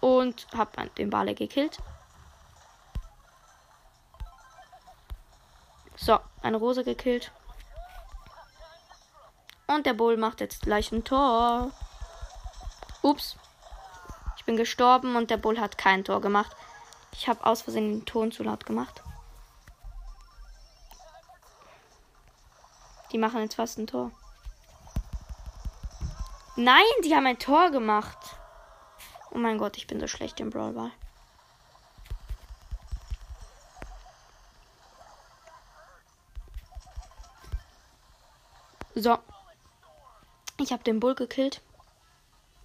Und 0.00 0.46
habe 0.56 0.88
den 0.96 1.10
Bale 1.10 1.34
gekillt. 1.34 1.78
So, 5.96 6.18
eine 6.42 6.56
Rose 6.56 6.84
gekillt. 6.84 7.32
Und 9.66 9.84
der 9.84 9.92
Bull 9.92 10.16
macht 10.16 10.40
jetzt 10.40 10.62
gleich 10.62 10.90
ein 10.90 11.04
Tor. 11.04 11.70
Ups. 13.02 13.36
Ich 14.38 14.44
bin 14.46 14.56
gestorben 14.56 15.16
und 15.16 15.30
der 15.30 15.36
Bull 15.36 15.60
hat 15.60 15.76
kein 15.76 16.02
Tor 16.02 16.22
gemacht. 16.22 16.56
Ich 17.12 17.28
habe 17.28 17.44
aus 17.44 17.62
Versehen 17.62 17.90
den 17.90 18.06
Ton 18.06 18.32
zu 18.32 18.42
laut 18.42 18.64
gemacht. 18.64 19.02
Die 23.12 23.18
machen 23.18 23.40
jetzt 23.40 23.54
fast 23.54 23.78
ein 23.78 23.86
Tor. 23.86 24.10
Nein, 26.56 26.84
die 27.04 27.14
haben 27.14 27.26
ein 27.26 27.38
Tor 27.38 27.70
gemacht. 27.70 28.18
Oh 29.30 29.38
mein 29.38 29.58
Gott, 29.58 29.76
ich 29.76 29.86
bin 29.86 30.00
so 30.00 30.06
schlecht 30.06 30.40
im 30.40 30.50
Brawl 30.50 30.72
Ball. 30.72 30.90
So. 38.94 39.18
Ich 40.58 40.72
habe 40.72 40.82
den 40.82 41.00
Bull 41.00 41.14
gekillt. 41.14 41.62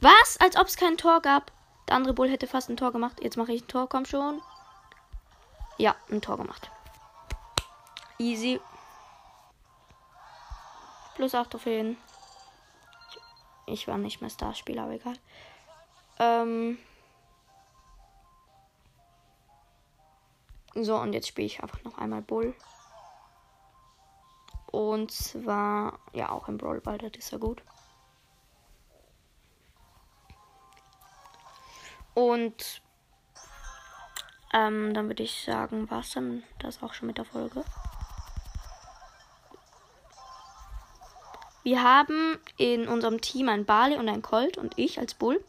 Was? 0.01 0.38
Als 0.39 0.58
ob 0.58 0.67
es 0.67 0.75
kein 0.75 0.97
Tor 0.97 1.21
gab. 1.21 1.51
Der 1.88 1.95
andere 1.95 2.13
Bull 2.13 2.29
hätte 2.29 2.47
fast 2.47 2.69
ein 2.69 2.77
Tor 2.77 2.91
gemacht. 2.91 3.19
Jetzt 3.21 3.38
mache 3.38 3.53
ich 3.53 3.63
ein 3.63 3.67
Tor, 3.67 3.88
komm 3.88 4.05
schon. 4.05 4.41
Ja, 5.77 5.95
ein 6.10 6.21
Tor 6.21 6.38
gemacht. 6.38 6.69
Easy. 8.17 8.60
Plus 11.15 11.34
8 11.34 11.49
Trophäen. 11.49 11.97
Ich 13.65 13.88
war 13.88 13.97
nicht 13.97 14.21
mehr 14.21 14.30
Starspieler, 14.30 14.84
aber 14.84 14.93
egal. 14.93 15.17
Ähm 16.19 16.78
so, 20.75 20.97
und 20.97 21.13
jetzt 21.13 21.28
spiele 21.28 21.47
ich 21.47 21.63
einfach 21.63 21.84
noch 21.84 21.97
einmal 21.97 22.21
Bull. 22.21 22.54
Und 24.67 25.12
zwar, 25.12 25.99
ja, 26.13 26.30
auch 26.30 26.49
im 26.49 26.58
Brawl 26.58 26.82
Ball, 26.82 26.97
das 26.97 27.12
ist 27.17 27.32
ja 27.32 27.38
gut. 27.38 27.63
Und 32.13 32.82
ähm, 34.54 34.93
dann 34.93 35.08
würde 35.08 35.23
ich 35.23 35.43
sagen, 35.43 35.89
was 35.89 36.12
dann 36.12 36.43
das 36.60 36.82
auch 36.84 36.93
schon 36.93 37.08
mit 37.08 37.17
der 37.17 37.25
Folge. 37.25 37.63
Wir 41.65 41.82
haben 41.82 42.38
in 42.58 42.88
unserem 42.88 43.21
Team 43.21 43.49
ein 43.49 43.65
Barley 43.65 43.97
und 43.97 44.08
ein 44.08 44.21
Colt 44.21 44.56
und 44.60 44.78
ich 44.78 44.99
als 44.99 45.15
Bull. 45.15 45.43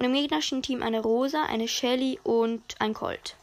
Und 0.00 0.04
im 0.04 0.12
gegnerischen 0.12 0.64
Team 0.64 0.82
eine 0.82 0.98
Rosa, 0.98 1.44
eine 1.44 1.68
Shelly 1.68 2.18
und 2.24 2.80
ein 2.80 2.92
Colt. 2.92 3.36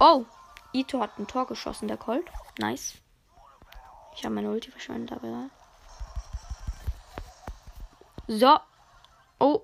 Oh, 0.00 0.24
Ito 0.72 0.98
hat 1.00 1.16
ein 1.20 1.28
Tor 1.28 1.46
geschossen, 1.46 1.86
der 1.86 1.98
Colt. 1.98 2.26
Nice. 2.58 2.94
Ich 4.16 4.24
habe 4.24 4.34
meine 4.34 4.50
Ulti 4.50 4.72
verschwendet, 4.72 5.12
aber. 5.12 5.50
So. 8.26 8.58
Oh, 9.38 9.62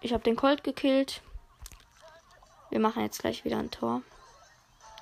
ich 0.00 0.14
habe 0.14 0.24
den 0.24 0.36
Colt 0.36 0.64
gekillt. 0.64 1.20
Wir 2.70 2.80
machen 2.80 3.02
jetzt 3.02 3.18
gleich 3.18 3.44
wieder 3.44 3.58
ein 3.58 3.70
Tor. 3.70 4.00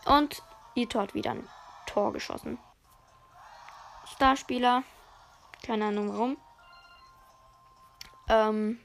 Und 0.07 0.43
Ito 0.75 0.99
hat 0.99 1.15
wieder 1.15 1.31
ein 1.31 1.49
Tor 1.87 2.13
geschossen. 2.13 2.59
Starspieler. 4.17 4.83
Keine 5.63 5.87
Ahnung 5.87 6.09
warum. 6.09 6.37
Ähm. 8.31 8.81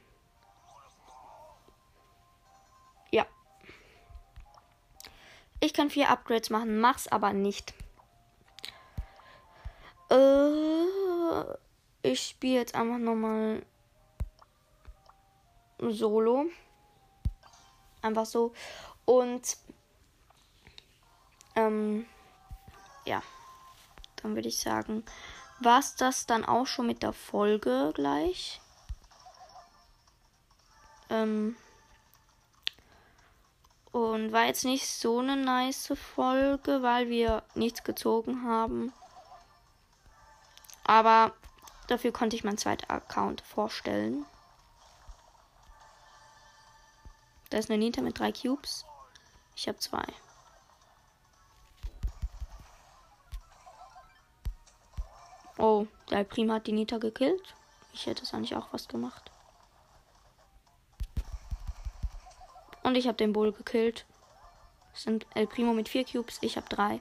Ja. 3.12 3.26
Ich 5.62 5.74
kann 5.74 5.90
vier 5.90 6.10
Upgrades 6.10 6.50
machen, 6.50 6.82
mach's 6.82 7.08
aber 7.08 7.32
nicht. 7.32 7.74
Äh, 10.10 10.86
ich 12.02 12.28
spiele 12.28 12.60
jetzt 12.60 12.76
einfach 12.76 12.98
nochmal 12.98 13.66
Solo. 15.80 16.48
Einfach 18.02 18.26
so. 18.26 18.54
Und 19.06 19.56
ähm, 21.56 22.06
ja 23.06 23.24
dann 24.22 24.36
würde 24.36 24.48
ich 24.48 24.60
sagen, 24.60 25.04
war 25.60 25.80
es 25.80 25.96
das 25.96 26.26
dann 26.26 26.46
auch 26.46 26.66
schon 26.66 26.88
mit 26.88 27.04
der 27.04 27.14
Folge 27.14 27.92
gleich. 27.94 28.62
Ähm 31.10 31.56
und 33.92 34.32
war 34.32 34.46
jetzt 34.46 34.64
nicht 34.64 34.88
so 34.88 35.20
eine 35.20 35.36
nice 35.36 35.94
Folge, 36.16 36.82
weil 36.82 37.10
wir 37.10 37.44
nichts 37.56 37.84
gezogen 37.84 38.44
haben. 38.46 38.94
Aber 40.84 41.34
dafür 41.88 42.12
konnte 42.12 42.36
ich 42.36 42.44
meinen 42.44 42.58
zweiten 42.58 42.90
Account 42.90 43.42
vorstellen. 43.42 44.26
Da 47.50 47.58
ist 47.58 47.70
eine 47.70 47.78
Nita 47.78 48.02
mit 48.02 48.18
drei 48.18 48.32
Cubes. 48.32 48.86
Ich 49.56 49.68
habe 49.68 49.78
zwei. 49.78 50.06
Oh, 55.62 55.86
der 56.10 56.24
Prima 56.24 56.56
hat 56.56 56.66
die 56.66 56.72
Nita 56.72 56.98
gekillt. 56.98 57.54
Ich 57.94 58.08
hätte 58.08 58.24
es 58.24 58.34
eigentlich 58.34 58.56
auch 58.56 58.74
was 58.74 58.88
gemacht. 58.88 59.30
Und 62.82 62.96
ich 62.96 63.06
habe 63.06 63.18
den 63.18 63.32
Bull 63.32 63.52
gekillt. 63.52 64.08
Das 64.92 65.04
sind 65.04 65.28
El 65.36 65.46
Primo 65.46 65.74
mit 65.74 65.88
vier 65.88 66.04
Cubes. 66.04 66.40
Ich 66.42 66.58
habe 66.58 66.68
drei. 66.68 67.00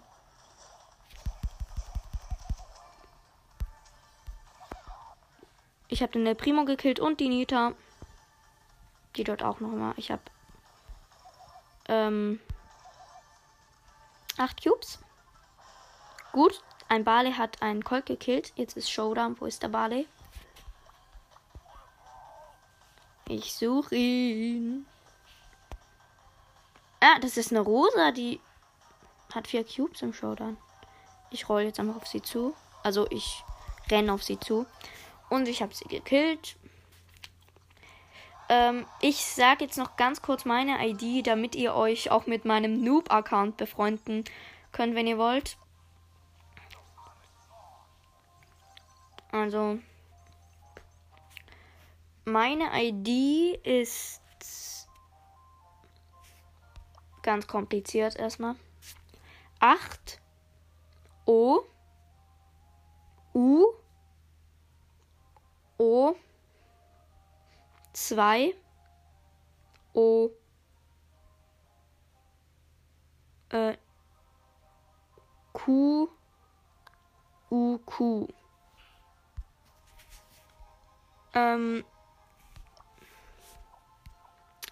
Ich 5.88 6.02
habe 6.02 6.12
den 6.12 6.26
El 6.26 6.34
Primo 6.34 6.66
gekillt 6.66 7.00
und 7.00 7.18
die 7.18 7.30
Nita. 7.30 7.72
Die 9.16 9.24
dort 9.24 9.42
auch 9.42 9.60
noch 9.60 9.72
immer. 9.72 9.94
Ich 9.96 10.10
habe 10.10 10.22
ähm, 11.88 12.38
acht 14.36 14.62
Cubes. 14.62 14.98
Gut. 16.32 16.62
Ein 16.90 17.04
Barley 17.04 17.32
hat 17.32 17.62
einen 17.62 17.84
Colt 17.84 18.06
gekillt. 18.06 18.52
Jetzt 18.56 18.76
ist 18.76 18.90
Showdown. 18.90 19.36
Wo 19.38 19.46
ist 19.46 19.62
der 19.62 19.68
Barley? 19.68 20.08
Ich 23.28 23.54
suche 23.54 23.94
ihn. 23.94 24.86
Ah, 26.98 27.20
das 27.20 27.36
ist 27.36 27.52
eine 27.52 27.60
Rosa, 27.60 28.10
die 28.10 28.40
hat 29.32 29.46
vier 29.46 29.64
Cubes 29.64 30.02
im 30.02 30.12
Showdown. 30.12 30.56
Ich 31.30 31.48
roll 31.48 31.62
jetzt 31.62 31.78
einfach 31.78 31.94
auf 31.94 32.08
sie 32.08 32.22
zu. 32.22 32.56
Also 32.82 33.06
ich 33.10 33.44
renne 33.88 34.12
auf 34.12 34.24
sie 34.24 34.40
zu. 34.40 34.66
Und 35.28 35.46
ich 35.46 35.62
habe 35.62 35.72
sie 35.72 35.86
gekillt. 35.86 36.56
Ähm, 38.48 38.84
ich 39.00 39.24
sage 39.24 39.64
jetzt 39.64 39.78
noch 39.78 39.94
ganz 39.94 40.22
kurz 40.22 40.44
meine 40.44 40.84
ID, 40.84 41.24
damit 41.24 41.54
ihr 41.54 41.76
euch 41.76 42.10
auch 42.10 42.26
mit 42.26 42.44
meinem 42.44 42.82
Noob-Account 42.82 43.58
befreunden 43.58 44.24
könnt, 44.72 44.96
wenn 44.96 45.06
ihr 45.06 45.18
wollt. 45.18 45.56
Also, 49.32 49.78
meine 52.24 52.70
ID 52.74 53.60
ist 53.64 54.20
ganz 57.22 57.46
kompliziert 57.46 58.16
erstmal. 58.16 58.56
8 59.60 60.20
O 61.26 61.60
U 63.34 63.66
O 65.78 66.16
2 67.92 68.54
O 69.92 70.30
äh, 73.50 73.76
Q 75.52 76.08
U 77.50 77.78
Q. 77.78 78.28
Ähm, 81.34 81.84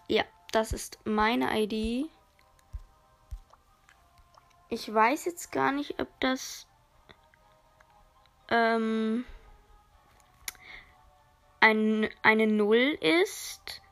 ja, 0.08 0.24
das 0.52 0.72
ist 0.72 0.98
meine 1.04 1.50
ID. 1.62 2.10
Ich 4.70 4.92
weiß 4.92 5.24
jetzt 5.24 5.50
gar 5.52 5.72
nicht, 5.72 6.00
ob 6.00 6.08
das 6.20 6.66
ähm, 8.50 9.24
ein, 11.60 12.08
eine 12.22 12.46
Null 12.46 12.98
ist 13.00 13.82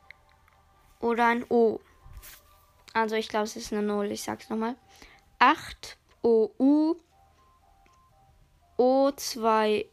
oder 0.99 1.27
ein 1.27 1.45
O. 1.49 1.79
Also 2.93 3.15
ich 3.15 3.29
glaube, 3.29 3.45
es 3.45 3.55
ist 3.55 3.71
eine 3.71 3.83
Null. 3.83 4.11
Ich 4.11 4.23
sag's 4.23 4.49
nochmal. 4.49 4.75
8 5.39 5.97
OU 6.23 6.95
O2 8.77 9.85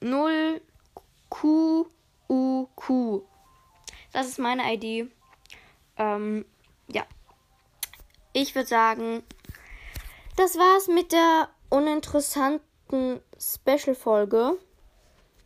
0 0.00 0.60
Q 1.30 1.86
U 2.28 2.66
Q. 2.74 3.22
Das 4.12 4.26
ist 4.28 4.38
meine 4.38 4.74
ID. 4.74 5.10
Ähm, 5.96 6.44
ja. 6.88 7.04
Ich 8.32 8.54
würde 8.54 8.68
sagen, 8.68 9.22
das 10.36 10.56
war's 10.56 10.88
mit 10.88 11.12
der 11.12 11.48
uninteressanten 11.70 13.20
Special-Folge. 13.38 14.58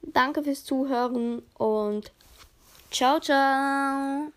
Danke 0.02 0.42
fürs 0.42 0.64
Zuhören 0.64 1.42
und 1.54 2.12
ciao, 2.90 3.20
ciao. 3.20 4.32